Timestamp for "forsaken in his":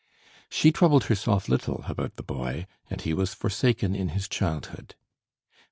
3.35-4.27